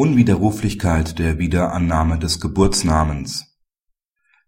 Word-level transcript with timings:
Unwiderruflichkeit 0.00 1.18
der 1.18 1.38
Wiederannahme 1.38 2.18
des 2.18 2.40
Geburtsnamens 2.40 3.58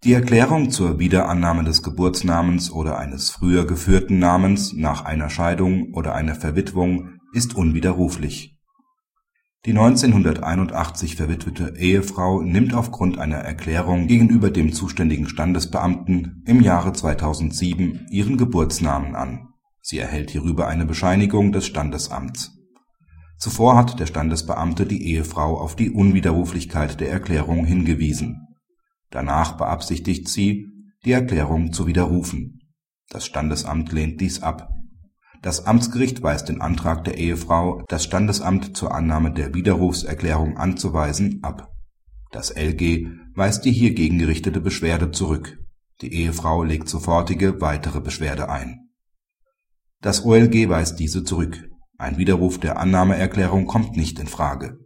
Die 0.03 0.15
Erklärung 0.15 0.71
zur 0.71 0.99
Wiederannahme 0.99 1.63
des 1.63 1.83
Geburtsnamens 1.83 2.71
oder 2.71 2.97
eines 2.97 3.29
früher 3.29 3.67
geführten 3.67 4.19
Namens 4.19 4.73
nach 4.73 5.05
einer 5.05 5.29
Scheidung 5.29 5.93
oder 5.93 6.15
einer 6.15 6.37
Verwitwung 6.37 7.19
ist 7.35 7.55
unwiderruflich. 7.55 8.57
Die 9.67 9.73
1981 9.73 11.17
verwitwete 11.17 11.75
Ehefrau 11.77 12.41
nimmt 12.41 12.73
aufgrund 12.73 13.19
einer 13.19 13.37
Erklärung 13.37 14.07
gegenüber 14.07 14.49
dem 14.49 14.73
zuständigen 14.73 15.29
Standesbeamten 15.29 16.45
im 16.47 16.63
Jahre 16.63 16.95
2007 16.95 18.07
ihren 18.11 18.39
Geburtsnamen 18.39 19.15
an. 19.15 19.49
Sie 19.83 19.99
erhält 19.99 20.31
hierüber 20.31 20.69
eine 20.69 20.87
Bescheinigung 20.87 21.53
des 21.53 21.67
Standesamts 21.67 22.62
Zuvor 23.43 23.75
hat 23.75 23.99
der 23.99 24.07
Standesbeamte 24.07 24.87
die 24.87 25.05
Ehefrau 25.05 25.59
auf 25.59 25.75
die 25.75 25.91
Unwiderruflichkeit 25.91 27.01
der 27.01 27.11
Erklärung 27.11 27.65
hingewiesen. 27.65 28.47
Danach 29.11 29.57
beabsichtigt 29.57 30.29
sie, 30.29 30.69
die 31.05 31.11
Erklärung 31.11 31.73
zu 31.73 31.89
widerrufen. 31.89 32.61
Das 33.09 33.27
Standesamt 33.27 33.91
lehnt 33.91 34.21
dies 34.21 34.45
ab. 34.45 34.69
Das 35.43 35.67
Amtsgericht 35.67 36.23
weist 36.23 36.51
den 36.51 36.61
Antrag 36.61 37.03
der 37.03 37.19
Ehefrau, 37.19 37.83
das 37.89 38.05
Standesamt 38.05 38.77
zur 38.77 38.95
Annahme 38.95 39.33
der 39.33 39.53
Widerrufserklärung 39.55 40.57
anzuweisen, 40.57 41.43
ab. 41.43 41.73
Das 42.31 42.51
LG 42.51 43.09
weist 43.35 43.65
die 43.65 43.73
hiergegen 43.73 44.21
gerichtete 44.21 44.61
Beschwerde 44.61 45.11
zurück. 45.11 45.59
Die 46.01 46.15
Ehefrau 46.15 46.63
legt 46.63 46.89
sofortige 46.89 47.61
weitere 47.61 48.01
Beschwerde 48.01 48.49
ein. 48.49 48.89
Das 50.01 50.25
OLG 50.25 50.69
weist 50.69 51.01
diese 51.01 51.25
zurück 51.25 51.72
ein 52.03 52.19
Widerruf 52.19 52.59
der 52.59 52.79
Annahmeerklärung 52.79 53.67
kommt 53.67 53.97
nicht 53.97 54.19
in 54.19 54.27
Frage. 54.27 54.79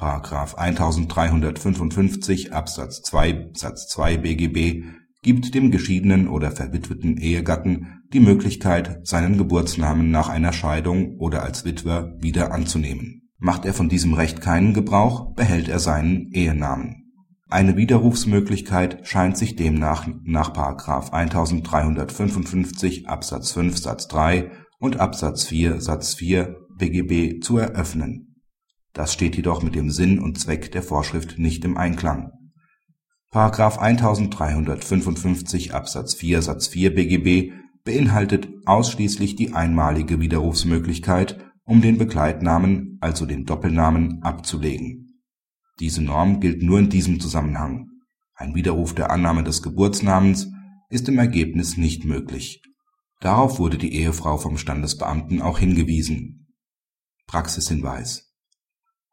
§1355 0.54 2.52
Absatz 2.52 3.02
2 3.02 3.52
Satz 3.54 3.88
2 3.88 4.18
BGB 4.18 4.84
gibt 5.22 5.54
dem 5.54 5.70
geschiedenen 5.70 6.28
oder 6.28 6.50
verwitweten 6.50 7.16
Ehegatten 7.16 8.02
die 8.12 8.20
Möglichkeit, 8.20 9.00
seinen 9.06 9.36
Geburtsnamen 9.36 10.10
nach 10.10 10.28
einer 10.28 10.52
Scheidung 10.52 11.16
oder 11.18 11.42
als 11.42 11.64
Witwer 11.64 12.14
wieder 12.20 12.52
anzunehmen. 12.52 13.28
Macht 13.38 13.64
er 13.64 13.74
von 13.74 13.88
diesem 13.88 14.14
Recht 14.14 14.40
keinen 14.40 14.74
Gebrauch, 14.74 15.34
behält 15.34 15.68
er 15.68 15.78
seinen 15.78 16.30
Ehenamen. 16.32 17.04
Eine 17.50 17.76
Widerrufsmöglichkeit 17.76 19.06
scheint 19.06 19.36
sich 19.38 19.56
demnach 19.56 20.06
nach§ 20.22 20.52
1355 21.12 23.08
Absatz 23.08 23.52
5 23.52 23.78
Satz 23.78 24.06
3 24.08 24.50
und 24.78 25.00
Absatz 25.00 25.44
4 25.44 25.80
Satz 25.80 26.14
4 26.14 26.56
BGB 26.76 27.42
zu 27.42 27.58
eröffnen. 27.58 28.42
Das 28.92 29.12
steht 29.12 29.36
jedoch 29.36 29.62
mit 29.62 29.74
dem 29.74 29.90
Sinn 29.90 30.18
und 30.18 30.38
Zweck 30.38 30.72
der 30.72 30.82
Vorschrift 30.82 31.38
nicht 31.38 31.64
im 31.64 31.76
Einklang.§ 31.76 32.30
1355 33.78 35.74
Absatz 35.74 36.14
4 36.14 36.42
Satz 36.42 36.68
4 36.68 36.94
BGB 36.94 37.52
beinhaltet 37.84 38.48
ausschließlich 38.66 39.36
die 39.36 39.52
einmalige 39.52 40.20
Widerrufsmöglichkeit, 40.20 41.38
um 41.64 41.82
den 41.82 41.98
Begleitnamen, 41.98 42.98
also 43.00 43.26
den 43.26 43.44
Doppelnamen, 43.44 44.22
abzulegen. 44.22 45.22
Diese 45.80 46.02
Norm 46.02 46.40
gilt 46.40 46.62
nur 46.62 46.78
in 46.78 46.88
diesem 46.88 47.20
Zusammenhang. 47.20 47.88
Ein 48.34 48.54
Widerruf 48.54 48.94
der 48.94 49.10
Annahme 49.10 49.44
des 49.44 49.62
Geburtsnamens 49.62 50.48
ist 50.88 51.08
im 51.08 51.18
Ergebnis 51.18 51.76
nicht 51.76 52.04
möglich 52.04 52.62
Darauf 53.20 53.58
wurde 53.58 53.78
die 53.78 53.94
Ehefrau 53.94 54.36
vom 54.36 54.58
Standesbeamten 54.58 55.42
auch 55.42 55.58
hingewiesen. 55.58 56.54
Praxishinweis 57.26 58.32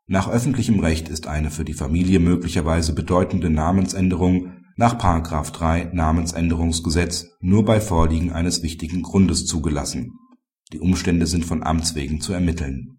Nach 0.08 0.30
öffentlichem 0.30 0.80
Recht 0.80 1.10
ist 1.10 1.28
eine 1.28 1.52
für 1.52 1.66
die 1.66 1.74
Familie 1.74 2.20
möglicherweise 2.20 2.94
bedeutende 2.94 3.50
Namensänderung 3.50 4.54
nach§ 4.78 4.98
3 5.52 5.92
Namensänderungsgesetz 5.94 7.28
nur 7.40 7.66
bei 7.66 7.80
Vorliegen 7.82 8.32
eines 8.32 8.62
wichtigen 8.62 9.02
Grundes 9.02 9.46
zugelassen. 9.46 10.14
Die 10.74 10.80
Umstände 10.80 11.28
sind 11.28 11.46
von 11.46 11.64
Amts 11.64 11.96
wegen 11.96 12.22
zu 12.22 12.34
ermitteln 12.34 12.96